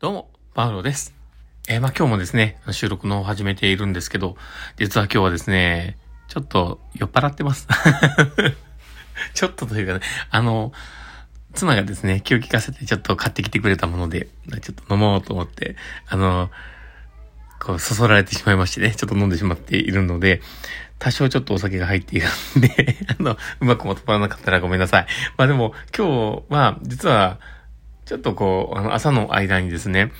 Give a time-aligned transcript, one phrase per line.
[0.00, 1.14] どうも、パウロです。
[1.68, 4.36] えーまあ今日もですね、収録のを始めているんですけど、
[4.76, 7.68] 実は今日はですね、ちょっと酔っ払ってます。
[9.34, 10.72] ちょっとというかね、あの、
[11.54, 14.26] 妻がですね、気を利かせてちょっと買ってきてくれたもので、
[14.62, 15.76] ちょっと飲もうと思って、
[16.08, 16.50] あの、
[17.60, 20.42] こう、そそられてしまいましてね、ちょっと飲んでしまっているので、
[20.98, 22.26] 多少ちょっとお酒が入っている
[22.58, 25.06] んで、 あの、うまくまとまらなかったらごめんなさい。
[25.36, 27.38] まあでも、今日は、実は、
[28.04, 30.12] ちょっとこう、あの、朝の間にですね、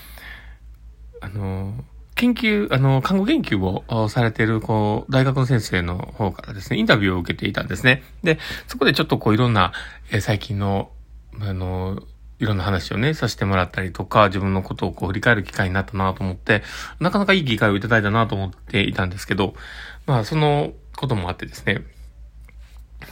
[1.21, 1.75] あの、
[2.15, 8.03] 研究、あの、看護研究をされている、こう、大学の先生の方からですね、インタビューを受けていたんですね。
[8.23, 9.73] で、そこでちょっとこう、いろんな、
[10.11, 10.91] え最近の、
[11.41, 12.03] あの、
[12.39, 16.63] いろんな話をね、させてもらったりとか、自分のことをこう、振り返る機会になったなと思って、
[17.01, 19.55] なかなかいい機会をいただいたなと思っていたんですけど、
[20.07, 21.83] まあ、そのこともあってですね、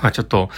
[0.01, 0.49] まあちょっと、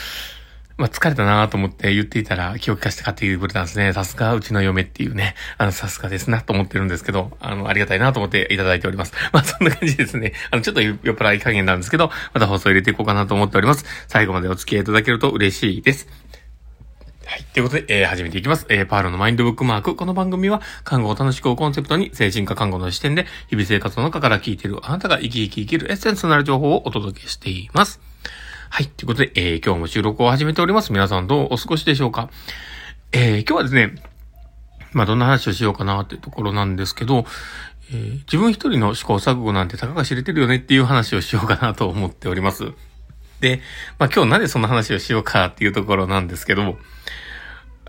[0.76, 3.92] まあ疲れたなと思って言っていたら気を利かせて買ってきてくれたんですね。
[3.92, 9.12] さすがうちの嫁っていうね、あのさすがですなと思ってるんですけど、あのありがたいなと思っていただいております。
[9.32, 10.32] まあそんな感じですね。
[10.50, 13.84] あのちょっと酔っ払い加減なんですけど、また放送入れていこうかなと思っております。
[14.08, 16.08] 最後までお付き合いいただけると嬉しいです。
[17.24, 17.44] はい。
[17.54, 18.66] ということで、えー始めていきます。
[18.68, 19.96] えーパールのマインドブックマーク。
[19.96, 28.13] この番組は、看護を楽しくをコンセプトに、精神科看護の視点で、日々生活の中から聞いているあなたが生き生き生きるエッセンスとなる情報をお届けしています。
[28.74, 28.88] はい。
[28.88, 30.90] ということで、えー今日も収録を始めております。
[30.90, 32.28] 皆さんどうお過ごしでしょうか？
[33.12, 33.94] えー今日はですね、
[34.92, 37.24] まあ、どんな話をしようかなっていうところなんですけど、
[37.92, 42.72] えー自分一人の試行錯誤なんてたかが知れてるよねっていう話をしようかなと思っております。
[43.38, 43.60] で、
[44.00, 46.76] まあ、今日なんでそんな話をしようかっていうところなんですけど、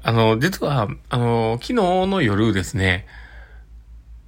[0.04, 1.74] あの、実は、あの、昨日
[2.06, 3.08] の夜ですね、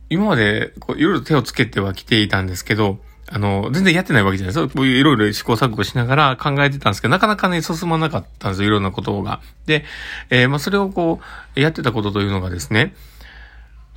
[0.09, 2.97] 今まで、こう、いろいろ手をつけては来ていたんですけど、
[3.29, 4.69] あの、全然やってないわけじゃないですよ。
[4.69, 8.67] こういういろいろ試行錯誤しながら考えてたんですけど、なかなかね、進まなかったんですよ。
[8.67, 9.41] いろんなことが。
[9.65, 9.83] で、
[10.29, 11.19] えーまあ、それをこ
[11.55, 12.95] う、やってたことというのがですね、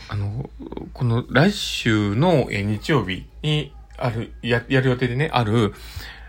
[0.09, 0.51] あの、
[0.93, 5.75] この来週の日曜日にある、や、やる予定でね、ある、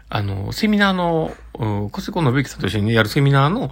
[0.07, 3.71] あの、セミナーの、うん小瀬子信之さんと一緒にやるセミナーの、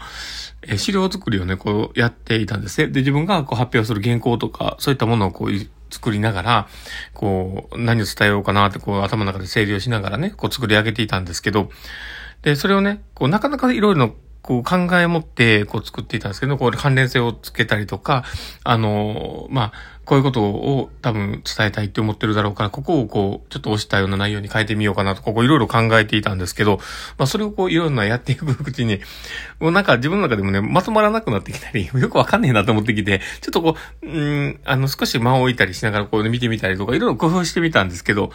[0.64, 2.88] えー資料作りをね、こうやっていたんですね。
[2.88, 5.52] で、自分がこう発表する原稿とか、そういったものをこう
[5.90, 6.68] 作りながら、
[7.14, 11.70] こう、何を伝えようかなって、こう頭の中で整理をしながらね、こう作り上げていたんですけど、
[12.42, 18.24] で、それをね、こう、なかなかいろいろの、こう、考え持って、こう、作っていたんですけど、こう、関連性をつけたりとか、
[18.64, 26.80] あの、まあ、こういうことを多分伝えたいって思ってるだろうから、ここをこう、ちょっと押したような内容に変えてみようかなと、ここいろいろ考えていたんですけど、
[27.20, 29.02] まあ、それをこう、いろんなやっていくうちに、
[29.60, 38.32] もうなんか自分の中でもね、まとまらなくなってきたり、よくわかんねえなと思ってきて、ちょっとこう、うん、あの、少し間を置いたりしながらこう、ね、見てみたりとか、いろいろ工夫してみたんですけど、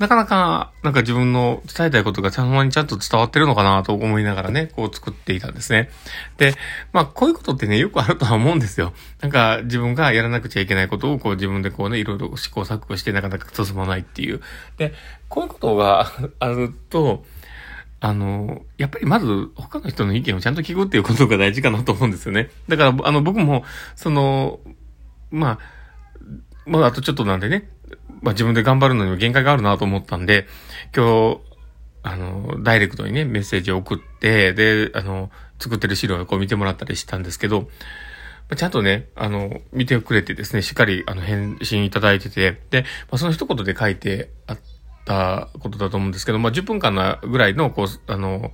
[0.00, 5.90] なかなか、なんか自分の伝えたいことがちゃんとちゃんと伝わってるのかなと思いながらね、こう作っていたんですね。
[6.38, 6.54] で、
[6.92, 8.92] まあ、こういうことってね、よくあるとは思うんですよ。
[9.20, 14.40] なんか、自分がやらなくちゃいけないことを、こう自分でこうね、いろいろ試行錯誤してなかなか進まないっていう。
[14.76, 14.92] で、
[15.28, 16.10] こういうことが
[16.40, 17.24] あると、
[18.00, 22.50] あの、やっぱりまず他の人の意見をちゃんと聞くっていうことが大事かなと思うんですよね。
[22.68, 23.64] だから、あの、僕も、
[23.96, 24.60] その、
[25.30, 25.58] まあ、
[26.66, 27.70] まあ、あとちょっとなんでね、
[28.22, 30.46] まあ自分で頑張るのにも限界があるなと思ったんで、
[30.94, 31.40] 今日、
[32.02, 37.68] あの、ダイレクトにね、メッセージを送って、で、あの、作ってる資料をこう見てもらったりしたんですけど、
[38.48, 44.58] まあちゃんとね、あの、見てくれてですね、しっかり、あの、返信いただいてて、で、まあ、その一言で書いてあっ
[45.04, 48.52] たことだと思うんですけど、まあ、10分間なぐらいの、こう、あの、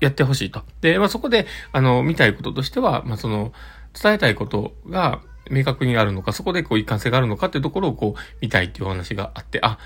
[0.00, 0.62] やってほしいと。
[0.82, 3.52] で、まあ、そこで、あの、見たいこととしては、まあ、その、
[4.00, 9.78] 伝えたいことが明確にあるのか、そこでこう一貫性があるのかっていうところをこう見たいっていうお話があって、あ、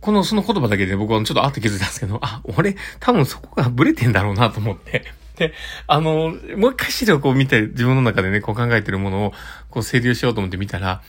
[0.00, 5.04] この、その言葉だけで僕はちょっとあって気づいたんですけど、あ、俺、多分そこがブレてんだろうなと思って。
[5.36, 5.52] で、
[5.86, 9.32] あの、もう一回資料をこう見て、自分の中でね、こう考えてるものを、
[9.70, 11.02] こう整理をしようと思って見たら、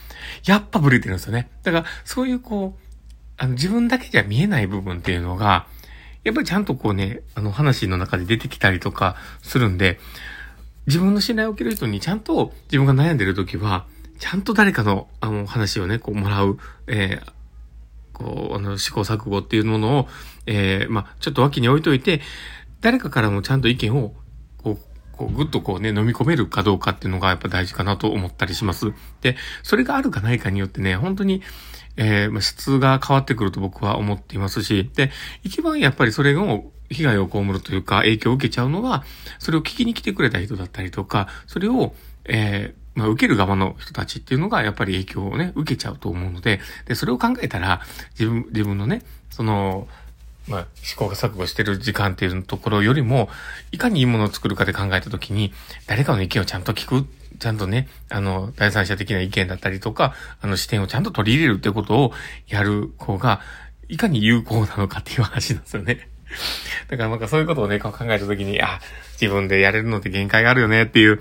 [0.46, 1.50] やっぱブレてるんですよね。
[1.62, 2.84] だから、そういうこう、
[3.36, 5.66] あの、自分だけじゃ見えない部分っていうのが、
[6.22, 9.98] やっぱりちゃんとこうね、あの話の中で出てきたりとかするんで、
[10.86, 13.86] 自分の信頼を受ける人にちゃんと自分が悩んでる時は、
[14.18, 17.34] ちゃんと誰かのあの話をね、こうもらう、えー
[18.14, 20.08] こう、あの、試行錯誤っていうものを、
[20.46, 22.22] えーまあ、ちょっと脇に置いといて、
[22.84, 24.12] 誰かからもちゃんと意見を、
[24.62, 24.78] こう、
[25.10, 28.92] こう、ぐっとこうね、飲み込めるかどうかっていうのがやっぱ大事かなと思ったりします。
[29.22, 31.40] で、それがあるかないかによってね、本当に、
[31.96, 35.10] えー、質が変わってくると僕は思っていますし、で、
[35.42, 39.02] 一番やっぱりそれを被害を被るというか、影響を受けちゃうのは、
[39.38, 41.94] それを聞きに来てくれた人だったりとか、それを、
[42.26, 47.80] えーまあ、受ける側の人たちっていうのが、やっぱり影響をね、受けちゃうと思うので、で、それを考えたら、
[48.18, 49.88] 自分、自分のね、その、
[50.48, 53.28] まあ、試行錯誤してる時間っていうところよりも、
[53.72, 55.52] いかにいいものを作るかで考えたときに、
[55.86, 57.06] 誰かの意見をちゃんと聞く
[57.38, 62.12] ちゃんとね、あの、第三者的な意見だったりとか、あの視点をちゃんと取り入れるってことを
[62.48, 63.40] やる方が、
[63.88, 66.08] いかに有効なのかっていう話なんですよね。
[66.88, 68.80] だからなんかそういうことをね、考えたときに、あ、
[69.20, 71.20] 自分でやれるのって限界があるよねっていう。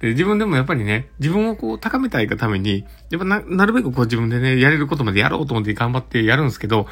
[0.00, 6.88] で、自分でもやっぱりね、自分をこう高めたいがために、やっぱな、なるべくこう自分でね、やれることまでやろうと思って頑張ってやるんですけど、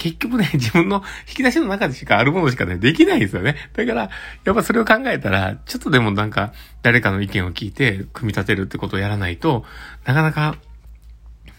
[0.00, 3.54] 結局ね、 自分の引き出しの中でしかあるものしかね、できないんですよね。
[3.74, 4.10] だから、
[4.44, 9.66] やっぱそれを考えたら、ちょっとでもなんか、誰かの意見を聞いて、組み立てるってことをやらないと、
[10.06, 10.56] なかなか、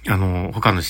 [0.07, 0.81] あの、他の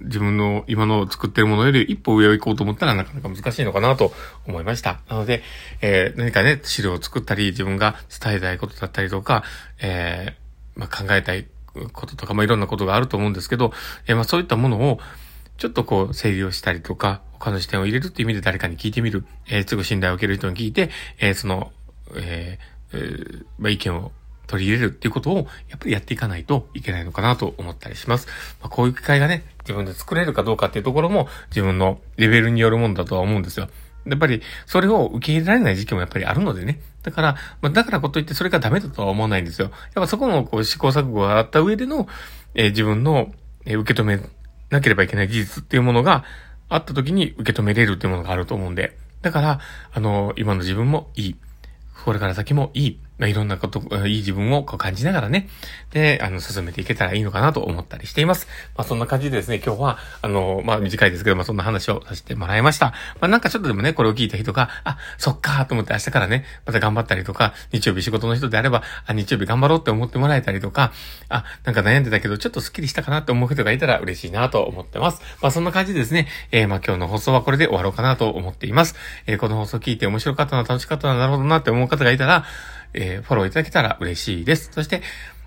[0.00, 4.12] 自分の今の作ってるものより一歩上を行こうと思ったらなかなか難しいのかなと
[4.46, 5.00] 思いました。
[5.08, 5.42] なので、
[5.80, 9.44] えー、何かね、資料を作ったり、自分が伝えたいことだったりとか、
[9.80, 11.46] えー、まあ、考えたい
[11.94, 13.72] こととか、まあ、いろんなことがあると思うんですけど、
[14.06, 15.00] えー、まあ、そういったものを、
[15.58, 19.24] ちょっとこう、整理をしたりとか、他の視点を入れるっていう意味で誰かに聞いてみる。
[19.48, 21.72] えー、すぐ信頼を受ける人に聞いて、えー、その、
[22.14, 24.12] えー、えー、まあ、意見を
[24.46, 28.28] 取り入れるっていうことを、やっぱりやっていかないといけないのかなと思ったりします。
[28.60, 33.68] まあ、こういう機会がね、自分で作れるかどうかっていうところも、自分のレベルによるもんだとは思うんですよ。
[34.06, 36.80] やっぱり、それを受け入れられない時期もやっぱりあるのでね。
[37.02, 39.70] だから、まあ、だからこといってそれがダメだとは思わないんですよ。
[39.94, 42.08] やっぱそこのこう試行錯誤があった上での、
[42.54, 43.32] えー、自分の、
[43.66, 44.20] えー、受け止め
[44.70, 46.24] なければいけない事実っていうものが
[46.68, 48.96] あった時に受け止めれるっていうものがあると思うんで。
[49.22, 49.60] だから、
[49.92, 51.36] あの、今の自分もいい。
[52.04, 53.00] これから先もいい。
[53.18, 55.48] まあ、いろんなこと、いい自分をこう感じながらね、
[55.90, 58.46] で、あの、進めていけたらいいのかなと思ったりしています。
[58.76, 62.86] まあ、そんな感じでですね、今日は、あの、まあ、短いですけど、まあ、そんな話をさせてもらいました。
[63.20, 70.92] まあ、なんかちょっとでもね、これを聞いた人が、あ、そっかーと思って明日からね、また頑張ったりとか、日曜日仕事の人であれば、あ、日曜日頑張ろうって思ってもらえたりとか、
[71.28, 75.20] あ、なんか悩んでたけど、ちょっとスッキリしたかなって思う人がいたら嬉しいなと思ってます。
[75.42, 78.94] まあ、そんな感じでですね、えー、まあ、今日の放送はこれで終わろうかなと思っています。
[79.26, 82.44] えー、この放送聞いて面白かったな、楽しかったな、なるほどなって思う方がいたら、
[82.94, 84.70] えー、フォローいただけたら嬉しいです。
[84.72, 85.02] そして、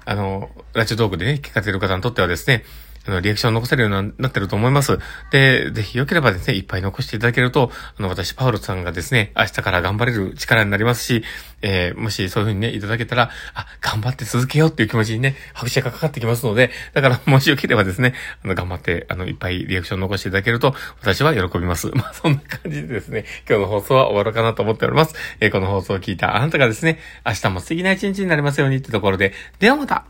[0.05, 2.63] あの、ラジオトークでね、聞かせる方にとってはですね、
[3.07, 4.99] あの、リアクションを残せるようになってると思います。
[5.31, 11.23] で、ぜひ良ければですね、いっぱい残していただけると、あの、私、パウロさんがですね、明日から頑張れる力になりますし、
[11.61, 18.13] えー、もしそういう風にね、いただけたら、あ、頑張って続けようっていう気持ちにね、拍車がかかってきますので、だから、もしよければですね、
[18.43, 21.87] あの、頑張って、あの、いっぱいリアクションを残していただけると、私は喜びます。
[21.95, 25.15] まあ、そんな感じでですね、今日の放送は終わろうかなと思っております。
[25.39, 30.05] えー、この放送を聞いたあなたがですね、明日も素敵な一日になりますようにってところで、ではまた